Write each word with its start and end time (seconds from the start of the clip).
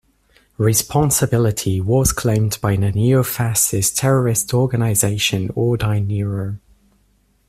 Responsibility 0.57 1.79
was 1.79 2.11
claimed 2.11 2.57
by 2.59 2.75
the 2.75 2.91
neo-fascist 2.91 3.95
terrorist 3.97 4.51
organization 4.51 5.49
Ordine 5.49 6.07
Nero. 6.07 6.57